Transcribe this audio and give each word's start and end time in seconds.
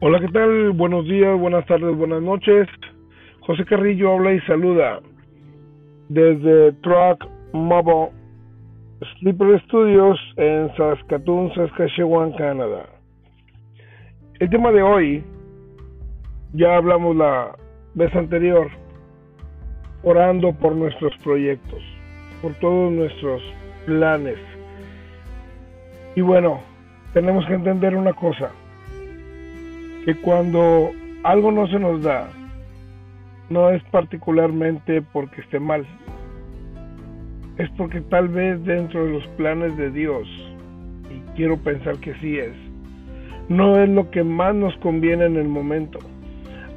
Hola, 0.00 0.20
¿qué 0.20 0.28
tal? 0.28 0.70
Buenos 0.70 1.06
días, 1.06 1.36
buenas 1.40 1.66
tardes, 1.66 1.96
buenas 1.96 2.22
noches. 2.22 2.68
José 3.40 3.64
Carrillo 3.64 4.12
habla 4.12 4.32
y 4.32 4.40
saluda 4.42 5.00
desde 6.08 6.70
Truck 6.74 7.26
Mobile 7.52 8.12
Sleeper 9.18 9.60
Studios 9.64 10.16
en 10.36 10.72
Saskatoon, 10.76 11.52
Saskatchewan, 11.52 12.30
Canadá. 12.34 12.86
El 14.38 14.48
tema 14.50 14.70
de 14.70 14.82
hoy, 14.82 15.24
ya 16.52 16.76
hablamos 16.76 17.16
la 17.16 17.56
vez 17.94 18.14
anterior, 18.14 18.68
orando 20.04 20.52
por 20.52 20.76
nuestros 20.76 21.12
proyectos, 21.24 21.82
por 22.40 22.54
todos 22.60 22.92
nuestros 22.92 23.42
planes. 23.84 24.38
Y 26.14 26.20
bueno, 26.20 26.60
tenemos 27.14 27.44
que 27.46 27.54
entender 27.54 27.96
una 27.96 28.12
cosa, 28.12 28.52
que 30.04 30.14
cuando 30.16 30.90
algo 31.24 31.52
no 31.52 31.66
se 31.68 31.78
nos 31.78 32.02
da, 32.02 32.28
no 33.50 33.70
es 33.70 33.82
particularmente 33.84 35.02
porque 35.02 35.40
esté 35.40 35.58
mal, 35.58 35.86
es 37.56 37.68
porque 37.70 38.00
tal 38.02 38.28
vez 38.28 38.62
dentro 38.64 39.04
de 39.04 39.12
los 39.12 39.26
planes 39.36 39.76
de 39.76 39.90
Dios, 39.90 40.28
y 41.10 41.36
quiero 41.36 41.56
pensar 41.56 41.96
que 41.98 42.14
sí 42.16 42.38
es, 42.38 42.54
no 43.48 43.82
es 43.82 43.88
lo 43.88 44.10
que 44.10 44.22
más 44.22 44.54
nos 44.54 44.76
conviene 44.76 45.24
en 45.24 45.36
el 45.36 45.48
momento. 45.48 45.98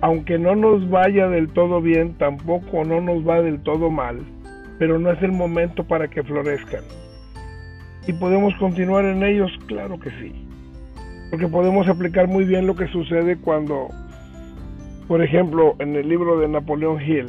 Aunque 0.01 0.39
no 0.39 0.55
nos 0.55 0.89
vaya 0.89 1.27
del 1.27 1.49
todo 1.49 1.81
bien, 1.81 2.15
tampoco 2.15 2.83
no 2.83 3.01
nos 3.01 3.27
va 3.27 3.41
del 3.41 3.61
todo 3.61 3.91
mal, 3.91 4.19
pero 4.79 4.97
no 4.97 5.11
es 5.11 5.21
el 5.21 5.31
momento 5.31 5.83
para 5.83 6.07
que 6.07 6.23
florezcan. 6.23 6.83
¿Y 8.07 8.13
podemos 8.13 8.55
continuar 8.55 9.05
en 9.05 9.21
ellos? 9.21 9.51
Claro 9.67 9.99
que 9.99 10.09
sí. 10.11 10.50
Porque 11.31 11.47
podemos 11.47 11.87
aplicar 11.87 12.27
muy 12.27 12.43
bien 12.43 12.67
lo 12.67 12.75
que 12.75 12.87
sucede 12.89 13.37
cuando, 13.37 13.87
por 15.07 15.23
ejemplo, 15.23 15.75
en 15.79 15.95
el 15.95 16.09
libro 16.09 16.37
de 16.37 16.49
Napoleón 16.49 17.01
Hill, 17.01 17.27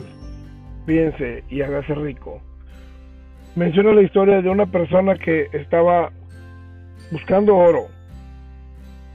piense 0.85 1.45
y 1.49 1.63
hágase 1.63 1.95
rico, 1.95 2.43
menciona 3.55 3.93
la 3.93 4.03
historia 4.03 4.43
de 4.43 4.51
una 4.51 4.67
persona 4.67 5.15
que 5.15 5.47
estaba 5.53 6.11
buscando 7.13 7.57
oro 7.57 7.87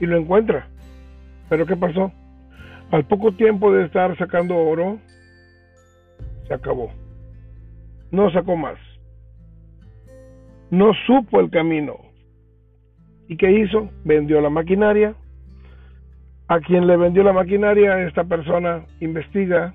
y 0.00 0.06
lo 0.06 0.16
encuentra. 0.16 0.66
Pero 1.50 1.66
¿qué 1.66 1.76
pasó? 1.76 2.10
Al 2.90 3.04
poco 3.04 3.32
tiempo 3.32 3.70
de 3.70 3.84
estar 3.84 4.16
sacando 4.16 4.56
oro, 4.56 4.98
se 6.46 6.54
acabó. 6.54 6.90
No 8.10 8.30
sacó 8.30 8.56
más. 8.56 8.78
No 10.70 10.92
supo 11.06 11.40
el 11.40 11.50
camino. 11.50 12.07
¿Y 13.28 13.36
qué 13.36 13.52
hizo? 13.52 13.90
Vendió 14.04 14.40
la 14.40 14.50
maquinaria. 14.50 15.14
A 16.48 16.60
quien 16.60 16.86
le 16.86 16.96
vendió 16.96 17.22
la 17.22 17.34
maquinaria, 17.34 18.06
esta 18.06 18.24
persona 18.24 18.86
investiga, 19.00 19.74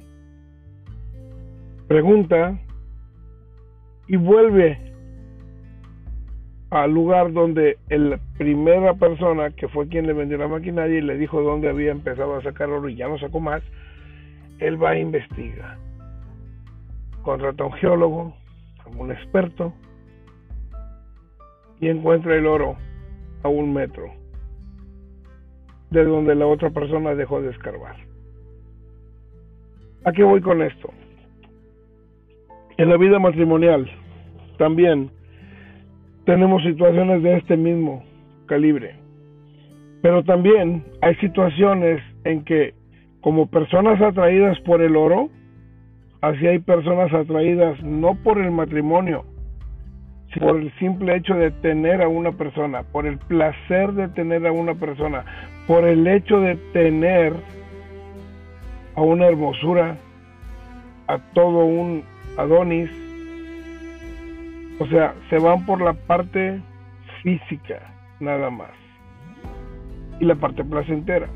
pregunta, 1.88 2.58
y 4.08 4.16
vuelve 4.16 4.80
al 6.72 6.92
lugar 6.92 7.32
donde 7.32 7.78
la 7.90 8.20
primera 8.40 8.96
persona 8.96 9.52
que 9.52 9.68
fue 9.68 9.88
quien 9.88 10.08
le 10.08 10.14
vendió 10.14 10.40
la 10.40 10.48
maquinaria 10.48 10.98
y 10.98 11.02
le 11.02 11.16
dijo 11.16 11.44
dónde 11.44 11.70
había 11.70 11.92
empezado 11.92 12.36
a 12.36 12.42
sacar 12.42 12.70
oro 12.70 12.90
y 12.90 12.96
ya 12.96 13.08
no 13.08 13.20
sacó 13.20 13.40
más, 13.40 13.62
él 14.58 14.82
va 14.82 14.92
a 14.92 14.98
investigar. 14.98 15.78
Contrata 17.22 17.64
a 17.64 17.68
un 17.68 17.74
geólogo, 17.74 18.36
a 18.84 18.90
un 18.98 19.12
experto 19.12 19.72
y 21.80 21.90
encuentra 21.90 22.36
el 22.36 22.48
oro 22.48 22.76
a 23.44 23.50
un 23.50 23.74
metro 23.74 24.12
de 25.92 26.04
donde 26.04 26.34
la 26.36 26.48
otra 26.48 26.72
persona 26.72 27.14
dejó 27.14 27.42
de 27.42 27.52
escarbar. 27.52 27.96
¿A 30.06 30.12
qué 30.12 30.24
voy 30.24 30.42
con 30.42 30.62
esto? 30.62 30.90
En 32.78 32.90
la 32.90 32.98
vida 32.98 33.20
matrimonial 33.20 33.90
también 34.58 35.12
tenemos 36.26 36.64
situaciones 36.64 37.22
de 37.22 37.38
este 37.38 37.58
mismo 37.58 38.04
calibre. 38.48 38.96
Pero 40.02 40.24
también 40.24 40.84
hay 41.02 41.16
situaciones 41.16 42.02
en 42.24 42.44
que 42.44 42.74
como 43.22 43.48
personas 43.48 44.02
atraídas 44.02 44.60
por 44.62 44.82
el 44.82 44.96
oro, 44.96 45.30
así 46.22 46.46
hay 46.46 46.60
personas 46.60 47.14
atraídas 47.14 47.82
no 47.84 48.16
por 48.16 48.40
el 48.40 48.52
matrimonio, 48.52 49.26
por 50.40 50.58
el 50.58 50.72
simple 50.80 51.16
hecho 51.16 51.36
de 51.36 51.52
tener 51.52 52.02
a 52.02 52.08
una 52.08 52.32
persona, 52.32 52.84
por 52.84 53.06
el 53.06 53.18
placer 53.18 53.94
de 53.94 54.08
tener 54.10 54.46
a 54.48 54.52
una 54.52 54.74
persona, 54.76 55.24
por 55.68 55.86
el 55.86 56.08
hecho 56.08 56.40
de 56.40 56.56
tener 56.74 57.34
a 58.96 59.02
una 59.02 59.28
hermosura, 59.28 59.98
a 61.08 61.18
todo 61.34 61.66
un 61.66 62.04
Adonis. 62.38 62.90
O 64.80 64.88
sea, 64.88 65.14
se 65.30 65.38
van 65.38 65.66
por 65.66 65.82
la 65.82 65.94
parte 65.94 66.60
física 67.22 67.80
nada 68.20 68.50
más. 68.50 68.72
Y 70.20 70.26
la 70.26 70.36
parte 70.36 70.64
placentera. 70.64 71.28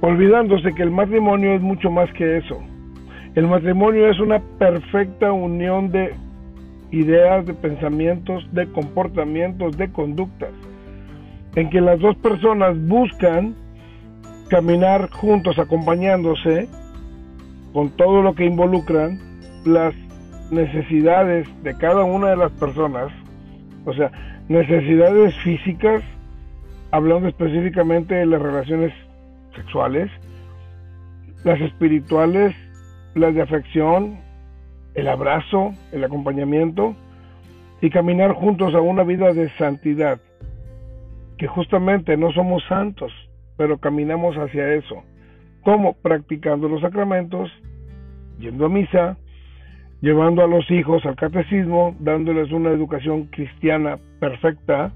Olvidándose 0.00 0.72
que 0.74 0.82
el 0.82 0.90
matrimonio 0.90 1.54
es 1.54 1.60
mucho 1.60 1.90
más 1.90 2.12
que 2.12 2.38
eso. 2.38 2.62
El 3.34 3.46
matrimonio 3.48 4.08
es 4.08 4.18
una 4.20 4.40
perfecta 4.58 5.32
unión 5.32 5.90
de 5.90 6.14
ideas, 6.90 7.46
de 7.46 7.54
pensamientos, 7.54 8.46
de 8.52 8.66
comportamientos, 8.72 9.76
de 9.76 9.90
conductas, 9.92 10.50
en 11.54 11.70
que 11.70 11.80
las 11.80 12.00
dos 12.00 12.16
personas 12.16 12.76
buscan 12.86 13.54
caminar 14.48 15.10
juntos, 15.10 15.58
acompañándose, 15.58 16.68
con 17.72 17.90
todo 17.90 18.22
lo 18.22 18.34
que 18.34 18.46
involucran 18.46 19.18
las 19.64 19.94
necesidades 20.50 21.46
de 21.62 21.76
cada 21.76 22.04
una 22.04 22.30
de 22.30 22.36
las 22.36 22.52
personas, 22.52 23.12
o 23.84 23.92
sea, 23.92 24.10
necesidades 24.48 25.34
físicas, 25.42 26.02
hablando 26.90 27.28
específicamente 27.28 28.14
de 28.14 28.26
las 28.26 28.40
relaciones 28.40 28.92
sexuales, 29.54 30.10
las 31.44 31.60
espirituales, 31.60 32.54
las 33.14 33.34
de 33.34 33.42
afección, 33.42 34.18
el 34.98 35.06
abrazo, 35.06 35.74
el 35.92 36.02
acompañamiento 36.02 36.96
y 37.80 37.88
caminar 37.88 38.32
juntos 38.32 38.74
a 38.74 38.80
una 38.80 39.04
vida 39.04 39.32
de 39.32 39.48
santidad, 39.50 40.20
que 41.36 41.46
justamente 41.46 42.16
no 42.16 42.32
somos 42.32 42.64
santos, 42.68 43.12
pero 43.56 43.78
caminamos 43.78 44.34
hacia 44.36 44.74
eso. 44.74 45.04
¿Cómo? 45.62 45.92
Practicando 45.92 46.68
los 46.68 46.80
sacramentos, 46.80 47.48
yendo 48.40 48.66
a 48.66 48.68
misa, 48.68 49.16
llevando 50.00 50.42
a 50.42 50.48
los 50.48 50.68
hijos 50.68 51.06
al 51.06 51.14
catecismo, 51.14 51.94
dándoles 52.00 52.50
una 52.50 52.70
educación 52.70 53.26
cristiana 53.26 53.98
perfecta. 54.18 54.92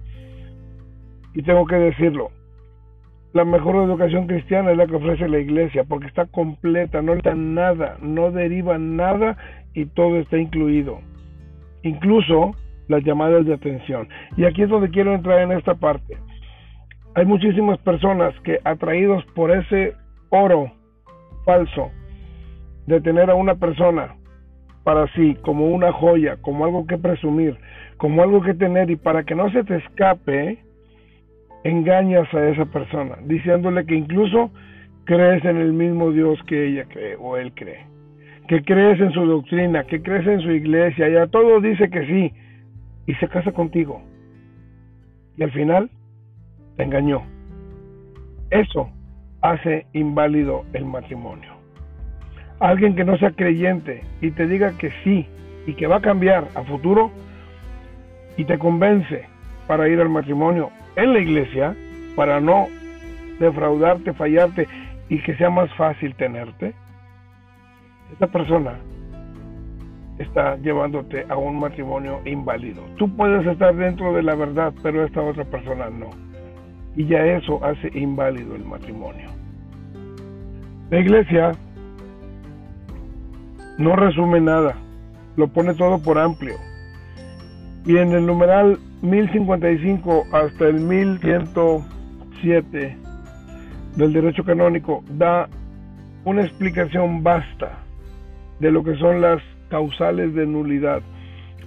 Y 1.33 1.43
tengo 1.43 1.65
que 1.65 1.77
decirlo, 1.77 2.31
la 3.35 3.45
mejor 3.45 3.77
educación 3.77 4.27
cristiana 4.27 4.73
es 4.73 4.77
la 4.77 4.89
que 4.89 4.97
ofrece 4.97 5.29
la 5.29 5.39
iglesia, 5.39 5.85
porque 5.85 6.09
está 6.09 6.27
completa, 6.27 7.03
no 7.03 7.15
le 7.15 7.23
da 7.23 7.37
nada, 7.37 7.99
no 8.01 8.33
deriva 8.33 8.79
nada 8.79 9.37
y 9.75 9.87
todo 9.87 10.19
está 10.19 10.39
incluido. 10.39 11.01
Incluso 11.83 12.53
las 12.89 13.03
llamadas 13.05 13.47
de 13.47 13.55
atención. 13.55 14.09
Y 14.37 14.45
aquí 14.45 14.63
es 14.63 14.69
donde 14.69 14.91
quiero 14.91 15.15
entrar 15.15 15.41
en 15.41 15.53
esta 15.53 15.75
parte. 15.75 16.17
Hay 17.15 17.27
muchísimas 17.27 17.79
personas 17.79 18.35
que 18.41 18.59
atraídos 18.65 19.25
por 19.35 19.51
ese 19.51 19.95
oro 20.31 20.73
falso 21.45 21.91
de 22.87 23.01
tener 23.01 23.31
a 23.31 23.35
una 23.35 23.55
persona 23.55 24.15
para 24.85 25.07
sí 25.15 25.37
como 25.43 25.67
una 25.67 25.93
joya, 25.93 26.37
como 26.41 26.65
algo 26.65 26.87
que 26.87 26.99
presumir, 26.99 27.57
como 27.97 28.23
algo 28.23 28.43
que 28.43 28.55
tener 28.55 28.91
y 28.91 28.97
para 28.97 29.25
que 29.25 29.35
no 29.35 29.51
se 29.53 29.63
te 29.65 29.77
escape, 29.77 30.59
engañas 31.65 32.33
a 32.35 32.49
esa 32.49 32.65
persona, 32.67 33.17
diciéndole 33.25 33.87
que 33.87 33.95
incluso 33.95 34.51
crees 35.05 35.45
en 35.45 35.59
el 35.59 35.73
mismo 35.73 36.11
Dios 36.11 36.41
que 36.47 36.67
ella 36.67 36.85
cree 36.89 37.17
o 37.17 37.37
él 37.37 37.53
cree, 37.55 37.87
que 38.53 38.65
crees 38.65 39.01
en 39.01 39.13
su 39.13 39.25
doctrina, 39.25 39.85
que 39.85 40.03
crees 40.03 40.27
en 40.27 40.41
su 40.43 40.51
iglesia, 40.51 41.09
y 41.09 41.17
a 41.17 41.27
todo 41.27 41.61
dice 41.61 41.89
que 41.89 42.07
sí, 42.07 42.33
y 43.07 43.15
se 43.15 43.29
casa 43.29 43.53
contigo. 43.53 44.03
Y 45.39 45.43
al 45.43 45.53
final 45.53 45.91
te 46.77 46.83
engañó. 46.83 47.23
Eso 48.51 48.91
hace 49.41 49.87
inválido 49.95 50.65
el 50.75 50.85
matrimonio 50.85 51.63
alguien 52.63 52.95
que 52.95 53.05
no 53.05 53.19
sea 53.19 53.33
creyente 53.33 54.05
y 54.21 54.31
te 54.31 54.47
diga 54.47 54.73
que 54.79 54.93
sí 55.03 55.27
y 55.67 55.75
que 55.75 55.89
va 55.89 55.97
a 55.97 56.01
cambiar 56.01 56.47
a 56.55 56.63
futuro 56.63 57.11
y 58.37 58.45
te 58.45 58.57
convence 58.57 59.27
para 59.67 59.89
ir 59.89 60.01
al 60.01 60.09
matrimonio 60.09 60.71
en 60.95 61.13
la 61.13 61.19
iglesia 61.19 61.75
para 62.15 62.41
no 62.41 62.69
defraudarte, 63.41 64.13
fallarte 64.13 64.69
y 65.09 65.21
que 65.23 65.35
sea 65.37 65.51
más 65.51 65.75
fácil 65.75 66.15
tenerte, 66.15 66.73
esta 68.13 68.27
persona 68.27 68.79
está 70.19 70.57
llevándote 70.57 71.25
a 71.29 71.37
un 71.37 71.59
matrimonio 71.59 72.21
inválido. 72.25 72.83
Tú 72.97 73.15
puedes 73.17 73.47
estar 73.47 73.75
dentro 73.75 74.15
de 74.15 74.23
la 74.23 74.35
verdad, 74.35 74.73
pero 74.83 75.05
esta 75.05 75.21
otra 75.23 75.45
persona 75.45 75.91
no. 75.91 76.11
Y 76.95 77.07
ya 77.07 77.25
eso 77.25 77.65
hace 77.65 77.91
inválido 77.99 78.55
el 78.55 78.65
matrimonio. 78.65 79.31
La 80.91 81.01
iglesia 81.01 81.53
no 83.79 83.97
resume 83.97 84.39
nada, 84.41 84.77
lo 85.37 85.49
pone 85.49 85.75
todo 85.75 86.03
por 86.03 86.19
amplio. 86.19 86.57
Y 87.87 87.97
en 87.97 88.13
el 88.13 88.27
numeral 88.27 88.79
1055 89.01 90.27
hasta 90.33 90.69
el 90.69 90.81
1107 90.81 92.97
del 93.97 94.13
derecho 94.13 94.45
canónico 94.45 95.03
da 95.09 95.49
una 96.25 96.43
explicación 96.43 97.23
vasta 97.23 97.79
de 98.63 98.71
lo 98.71 98.85
que 98.85 98.95
son 98.95 99.21
las 99.21 99.43
causales 99.69 100.35
de 100.35 100.47
nulidad 100.47 101.03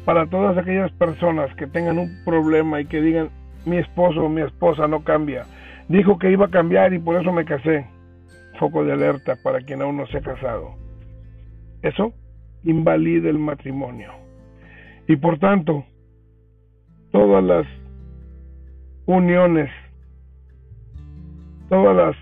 para 0.06 0.28
todas 0.28 0.58
aquellas 0.58 0.90
personas 0.94 1.54
que 1.56 1.68
tengan 1.68 2.00
un 2.00 2.24
problema 2.24 2.80
y 2.80 2.86
que 2.86 3.02
digan 3.02 3.30
mi 3.66 3.78
esposo 3.78 4.24
o 4.24 4.30
mi 4.30 4.42
esposa 4.42 4.88
no 4.88 5.04
cambia. 5.04 5.46
Dijo 5.90 6.18
que 6.18 6.32
iba 6.32 6.46
a 6.46 6.50
cambiar 6.50 6.94
y 6.94 7.00
por 7.00 7.20
eso 7.20 7.34
me 7.34 7.44
casé. 7.44 7.86
Foco 8.60 8.86
de 8.86 8.94
alerta 8.94 9.36
para 9.44 9.60
quien 9.60 9.82
aún 9.82 9.98
no 9.98 10.08
se 10.08 10.20
ha 10.20 10.22
casado. 10.22 10.76
Eso 11.82 12.14
invalida 12.64 13.30
el 13.30 13.40
matrimonio. 13.40 14.14
Y 15.06 15.18
por 15.18 15.38
tanto, 15.38 15.84
todas 17.12 17.44
las 17.44 17.68
uniones, 19.06 19.70
todas 21.68 21.94
las, 21.94 22.16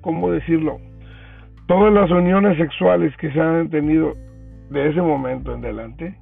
¿cómo 0.00 0.30
decirlo? 0.30 0.80
Todas 1.66 1.92
las 1.92 2.10
uniones 2.10 2.58
sexuales 2.58 3.16
que 3.16 3.32
se 3.32 3.40
han 3.40 3.70
tenido 3.70 4.14
de 4.70 4.88
ese 4.90 5.00
momento 5.00 5.54
en 5.54 5.64
adelante, 5.64 6.18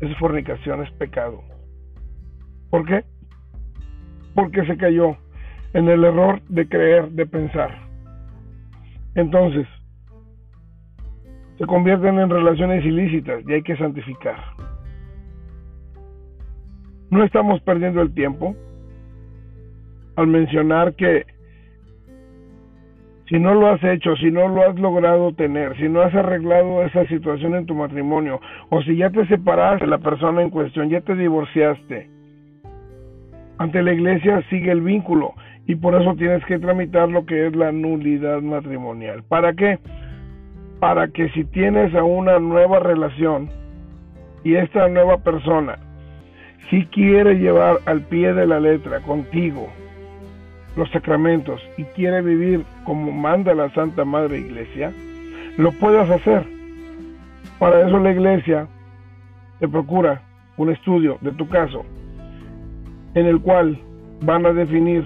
es 0.00 0.16
fornicación, 0.18 0.82
es 0.82 0.90
pecado. 0.92 1.42
¿Por 2.70 2.84
qué? 2.84 3.04
Porque 4.34 4.66
se 4.66 4.76
cayó 4.76 5.16
en 5.72 5.88
el 5.88 6.04
error 6.04 6.42
de 6.48 6.68
creer, 6.68 7.10
de 7.12 7.26
pensar. 7.26 7.70
Entonces, 9.14 9.66
se 11.58 11.64
convierten 11.64 12.18
en 12.18 12.28
relaciones 12.28 12.84
ilícitas 12.84 13.42
y 13.46 13.52
hay 13.54 13.62
que 13.62 13.76
santificar. 13.76 14.36
No 17.10 17.24
estamos 17.24 17.60
perdiendo 17.62 18.02
el 18.02 18.12
tiempo 18.12 18.54
al 20.16 20.26
mencionar 20.26 20.94
que 20.94 21.24
si 23.28 23.38
no 23.38 23.54
lo 23.54 23.68
has 23.68 23.82
hecho, 23.82 24.14
si 24.16 24.30
no 24.30 24.48
lo 24.48 24.68
has 24.68 24.78
logrado 24.78 25.32
tener, 25.32 25.76
si 25.76 25.88
no 25.88 26.00
has 26.00 26.14
arreglado 26.14 26.82
esa 26.82 27.06
situación 27.06 27.54
en 27.54 27.66
tu 27.66 27.74
matrimonio, 27.74 28.40
o 28.70 28.82
si 28.82 28.96
ya 28.96 29.10
te 29.10 29.26
separaste 29.26 29.84
de 29.84 29.90
la 29.90 29.98
persona 29.98 30.42
en 30.42 30.50
cuestión, 30.50 30.88
ya 30.88 31.00
te 31.00 31.14
divorciaste, 31.14 32.08
ante 33.58 33.82
la 33.82 33.92
iglesia 33.92 34.42
sigue 34.50 34.70
el 34.70 34.82
vínculo 34.82 35.32
y 35.66 35.74
por 35.74 36.00
eso 36.00 36.14
tienes 36.14 36.44
que 36.44 36.58
tramitar 36.58 37.08
lo 37.08 37.26
que 37.26 37.46
es 37.46 37.56
la 37.56 37.72
nulidad 37.72 38.40
matrimonial. 38.42 39.24
¿Para 39.24 39.54
qué? 39.54 39.78
Para 40.78 41.08
que 41.08 41.28
si 41.30 41.44
tienes 41.44 41.94
a 41.94 42.04
una 42.04 42.38
nueva 42.38 42.78
relación 42.80 43.48
y 44.44 44.54
esta 44.54 44.88
nueva 44.88 45.18
persona 45.18 45.78
si 46.70 46.84
quiere 46.86 47.34
llevar 47.34 47.76
al 47.86 48.02
pie 48.02 48.32
de 48.32 48.46
la 48.46 48.60
letra 48.60 49.00
contigo 49.00 49.68
los 50.76 50.90
sacramentos 50.90 51.60
y 51.76 51.84
quiere 51.84 52.22
vivir 52.22 52.64
como 52.84 53.10
manda 53.10 53.54
la 53.54 53.70
Santa 53.70 54.04
Madre 54.04 54.38
Iglesia, 54.38 54.92
lo 55.56 55.72
puedas 55.72 56.08
hacer. 56.10 56.44
Para 57.58 57.86
eso 57.86 57.98
la 57.98 58.12
Iglesia 58.12 58.68
te 59.58 59.68
procura 59.68 60.22
un 60.56 60.70
estudio 60.70 61.18
de 61.22 61.32
tu 61.32 61.48
caso 61.48 61.84
en 63.14 63.26
el 63.26 63.40
cual 63.40 63.78
van 64.20 64.44
a 64.46 64.52
definir 64.52 65.04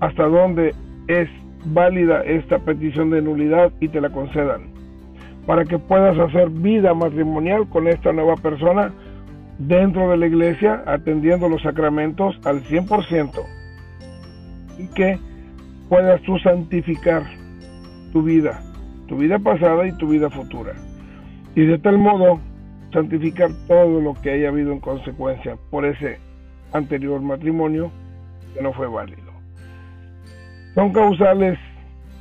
hasta 0.00 0.24
dónde 0.24 0.74
es 1.08 1.28
válida 1.66 2.22
esta 2.24 2.58
petición 2.58 3.10
de 3.10 3.22
nulidad 3.22 3.72
y 3.80 3.88
te 3.88 4.00
la 4.00 4.10
concedan 4.10 4.72
para 5.46 5.64
que 5.64 5.78
puedas 5.78 6.18
hacer 6.18 6.50
vida 6.50 6.94
matrimonial 6.94 7.68
con 7.68 7.88
esta 7.88 8.12
nueva 8.12 8.36
persona 8.36 8.92
dentro 9.58 10.10
de 10.10 10.16
la 10.16 10.26
iglesia 10.26 10.82
atendiendo 10.86 11.48
los 11.48 11.62
sacramentos 11.62 12.38
al 12.44 12.62
100% 12.62 13.63
y 14.78 14.86
que 14.88 15.18
puedas 15.88 16.20
tú 16.22 16.38
santificar 16.38 17.22
tu 18.12 18.22
vida, 18.22 18.62
tu 19.08 19.16
vida 19.16 19.38
pasada 19.38 19.86
y 19.86 19.92
tu 19.98 20.08
vida 20.08 20.30
futura. 20.30 20.72
Y 21.54 21.66
de 21.66 21.78
tal 21.78 21.98
modo 21.98 22.40
santificar 22.92 23.50
todo 23.66 24.00
lo 24.00 24.14
que 24.14 24.30
haya 24.30 24.48
habido 24.48 24.72
en 24.72 24.80
consecuencia 24.80 25.56
por 25.70 25.84
ese 25.84 26.18
anterior 26.72 27.20
matrimonio 27.20 27.90
que 28.54 28.62
no 28.62 28.72
fue 28.72 28.86
válido. 28.86 29.32
Son 30.74 30.92
causales 30.92 31.58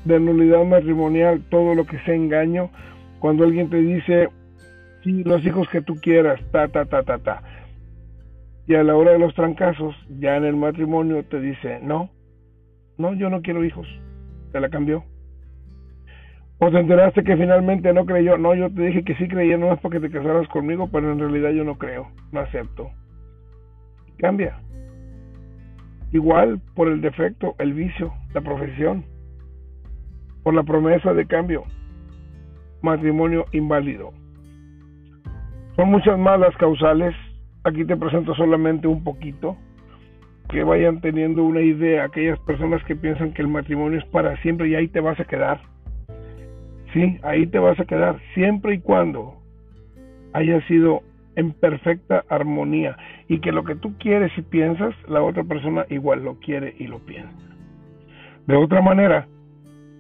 de 0.05 0.19
nulidad 0.19 0.63
matrimonial 0.65 1.41
todo 1.49 1.75
lo 1.75 1.85
que 1.85 1.99
sea 1.99 2.15
engaño 2.15 2.69
cuando 3.19 3.45
alguien 3.45 3.69
te 3.69 3.77
dice, 3.77 4.29
los 5.05 5.45
hijos 5.45 5.67
que 5.69 5.81
tú 5.81 5.95
quieras, 5.95 6.41
ta, 6.51 6.67
ta, 6.67 6.85
ta, 6.85 7.03
ta, 7.03 7.19
ta. 7.19 7.41
Y 8.67 8.75
a 8.75 8.83
la 8.83 8.95
hora 8.95 9.11
de 9.11 9.19
los 9.19 9.33
trancazos, 9.33 9.95
ya 10.19 10.37
en 10.37 10.45
el 10.45 10.55
matrimonio 10.55 11.23
te 11.23 11.39
dice, 11.39 11.79
no, 11.81 12.09
no, 12.97 13.13
yo 13.13 13.29
no 13.29 13.41
quiero 13.41 13.63
hijos. 13.63 13.87
Te 14.51 14.59
la 14.59 14.69
cambió. 14.69 15.03
O 16.59 16.71
te 16.71 16.79
enteraste 16.79 17.23
que 17.23 17.35
finalmente 17.35 17.91
no 17.93 18.05
creyó. 18.05 18.37
No, 18.37 18.53
yo 18.55 18.71
te 18.71 18.83
dije 18.83 19.03
que 19.03 19.15
sí 19.15 19.27
creía, 19.27 19.57
no 19.57 19.73
es 19.73 19.79
porque 19.79 19.99
te 19.99 20.09
casaras 20.09 20.47
conmigo, 20.49 20.89
pero 20.91 21.11
en 21.11 21.19
realidad 21.19 21.51
yo 21.51 21.63
no 21.63 21.77
creo, 21.77 22.07
no 22.31 22.39
acepto. 22.39 22.89
Cambia. 24.17 24.59
Igual 26.11 26.61
por 26.75 26.87
el 26.87 27.01
defecto, 27.01 27.55
el 27.57 27.73
vicio, 27.73 28.13
la 28.33 28.41
profesión, 28.41 29.03
por 30.43 30.53
la 30.53 30.63
promesa 30.63 31.13
de 31.13 31.25
cambio. 31.25 31.63
Matrimonio 32.81 33.45
inválido. 33.51 34.11
Son 35.75 35.89
muchas 35.89 36.19
más 36.19 36.39
las 36.39 36.55
causales. 36.57 37.15
Aquí 37.63 37.83
te 37.85 37.97
presento 37.97 38.35
solamente 38.35 38.87
un 38.87 39.03
poquito 39.03 39.57
que 40.49 40.63
vayan 40.63 41.01
teniendo 41.01 41.43
una 41.43 41.61
idea, 41.61 42.05
aquellas 42.05 42.39
personas 42.39 42.83
que 42.83 42.95
piensan 42.95 43.33
que 43.33 43.41
el 43.41 43.47
matrimonio 43.47 43.99
es 43.99 44.05
para 44.05 44.35
siempre 44.41 44.69
y 44.69 44.75
ahí 44.75 44.87
te 44.87 44.99
vas 44.99 45.19
a 45.19 45.25
quedar. 45.25 45.59
Sí, 46.93 47.17
ahí 47.23 47.47
te 47.47 47.59
vas 47.59 47.79
a 47.79 47.85
quedar, 47.85 48.19
siempre 48.33 48.75
y 48.75 48.79
cuando 48.79 49.35
haya 50.33 50.61
sido 50.67 51.01
en 51.35 51.51
perfecta 51.51 52.23
armonía 52.29 52.95
y 53.27 53.39
que 53.39 53.51
lo 53.51 53.63
que 53.63 53.75
tú 53.75 53.97
quieres 53.97 54.31
y 54.37 54.41
piensas, 54.41 54.93
la 55.07 55.23
otra 55.23 55.43
persona 55.43 55.85
igual 55.89 56.23
lo 56.23 56.39
quiere 56.39 56.75
y 56.77 56.87
lo 56.87 56.99
piensa. 56.99 57.31
De 58.45 58.55
otra 58.55 58.81
manera, 58.81 59.27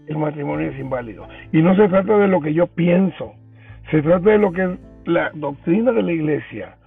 el 0.07 0.17
matrimonio 0.17 0.69
es 0.69 0.79
inválido. 0.79 1.27
Y 1.51 1.61
no 1.61 1.75
se 1.75 1.87
trata 1.87 2.17
de 2.17 2.27
lo 2.27 2.41
que 2.41 2.53
yo 2.53 2.67
pienso, 2.67 3.33
se 3.89 4.01
trata 4.01 4.29
de 4.29 4.37
lo 4.37 4.51
que 4.51 4.63
es 4.63 4.69
la 5.05 5.31
doctrina 5.33 5.91
de 5.91 6.03
la 6.03 6.11
iglesia, 6.11 6.77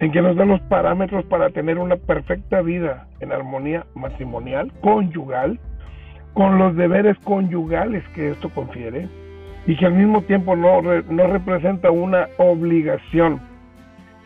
en 0.00 0.12
que 0.12 0.22
nos 0.22 0.36
dan 0.36 0.48
los 0.48 0.60
parámetros 0.62 1.24
para 1.26 1.50
tener 1.50 1.78
una 1.78 1.96
perfecta 1.96 2.60
vida 2.62 3.06
en 3.20 3.32
armonía 3.32 3.86
matrimonial, 3.94 4.72
conyugal, 4.80 5.58
con 6.34 6.58
los 6.58 6.74
deberes 6.74 7.16
conyugales 7.20 8.02
que 8.14 8.30
esto 8.30 8.50
confiere 8.50 9.08
y 9.66 9.76
que 9.76 9.86
al 9.86 9.94
mismo 9.94 10.22
tiempo 10.22 10.56
no, 10.56 10.82
no 10.82 11.26
representa 11.28 11.90
una 11.90 12.28
obligación, 12.38 13.40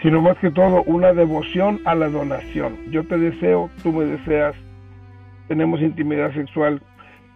sino 0.02 0.22
más 0.22 0.38
que 0.38 0.50
todo 0.50 0.82
una 0.84 1.12
devoción 1.12 1.80
a 1.84 1.94
la 1.94 2.08
donación. 2.08 2.76
Yo 2.90 3.06
te 3.06 3.18
deseo, 3.18 3.68
tú 3.82 3.92
me 3.92 4.06
deseas, 4.06 4.54
tenemos 5.48 5.82
intimidad 5.82 6.32
sexual, 6.32 6.80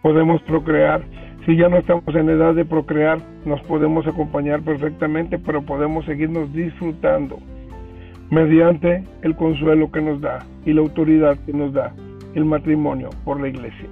podemos 0.00 0.40
procrear. 0.42 1.02
Si 1.44 1.56
ya 1.56 1.68
no 1.68 1.78
estamos 1.78 2.14
en 2.14 2.30
edad 2.30 2.54
de 2.54 2.64
procrear, 2.64 3.18
nos 3.44 3.60
podemos 3.62 4.06
acompañar 4.06 4.62
perfectamente, 4.62 5.38
pero 5.38 5.62
podemos 5.62 6.06
seguirnos 6.06 6.52
disfrutando 6.52 7.38
mediante 8.32 9.04
el 9.20 9.36
consuelo 9.36 9.92
que 9.92 10.00
nos 10.00 10.22
da 10.22 10.38
y 10.64 10.72
la 10.72 10.80
autoridad 10.80 11.36
que 11.44 11.52
nos 11.52 11.74
da 11.74 11.92
el 12.34 12.46
matrimonio 12.46 13.10
por 13.26 13.38
la 13.38 13.48
iglesia. 13.48 13.86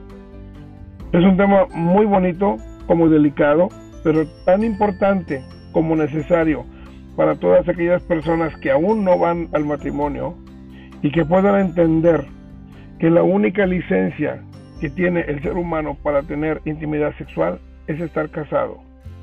Es 1.12 1.22
un 1.22 1.36
tema 1.36 1.66
muy 1.74 2.06
bonito 2.06 2.56
como 2.86 3.10
delicado, 3.10 3.68
pero 4.02 4.26
tan 4.46 4.64
importante 4.64 5.42
como 5.72 5.94
necesario 5.94 6.64
para 7.16 7.34
todas 7.34 7.68
aquellas 7.68 8.02
personas 8.04 8.56
que 8.62 8.70
aún 8.70 9.04
no 9.04 9.18
van 9.18 9.50
al 9.52 9.66
matrimonio 9.66 10.34
y 11.02 11.12
que 11.12 11.26
puedan 11.26 11.60
entender 11.60 12.24
que 12.98 13.10
la 13.10 13.22
única 13.22 13.66
licencia 13.66 14.40
que 14.80 14.88
tiene 14.88 15.20
el 15.20 15.42
ser 15.42 15.52
humano 15.52 15.98
para 16.02 16.22
tener 16.22 16.62
intimidad 16.64 17.14
sexual 17.18 17.60
es 17.88 18.00
estar 18.00 18.30
casado 18.30 18.78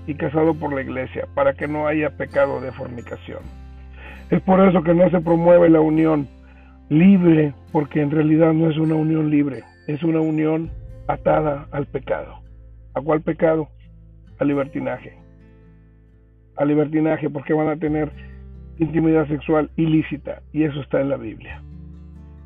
y 0.05 0.13
casado 0.13 0.53
por 0.53 0.71
la 0.73 0.83
iglesia 0.83 1.27
para 1.33 1.53
que 1.53 1.67
no 1.67 1.87
haya 1.87 2.11
pecado 2.11 2.61
de 2.61 2.71
fornicación. 2.71 3.66
Es 4.29 4.41
por 4.41 4.59
eso 4.59 4.83
que 4.83 4.93
no 4.93 5.09
se 5.09 5.21
promueve 5.21 5.69
la 5.69 5.79
unión 5.79 6.27
libre, 6.89 7.53
porque 7.71 8.01
en 8.01 8.11
realidad 8.11 8.53
no 8.53 8.69
es 8.69 8.77
una 8.77 8.95
unión 8.95 9.29
libre, 9.29 9.63
es 9.87 10.03
una 10.03 10.19
unión 10.19 10.69
atada 11.07 11.67
al 11.71 11.85
pecado. 11.85 12.39
¿A 12.93 13.01
cuál 13.01 13.21
pecado? 13.21 13.69
Al 14.39 14.47
libertinaje. 14.47 15.13
Al 16.57 16.67
libertinaje 16.67 17.29
porque 17.29 17.53
van 17.53 17.69
a 17.69 17.77
tener 17.77 18.11
intimidad 18.79 19.27
sexual 19.27 19.69
ilícita 19.75 20.41
y 20.51 20.63
eso 20.63 20.81
está 20.81 21.01
en 21.01 21.09
la 21.09 21.17
Biblia. 21.17 21.61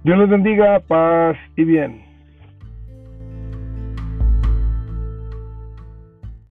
Dios 0.03 0.17
les 0.17 0.29
bendiga, 0.29 0.79
paz 0.81 1.37
y 1.55 1.63
bien. 1.63 2.10